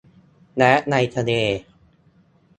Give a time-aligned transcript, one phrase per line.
[0.57, 1.31] และในทะเล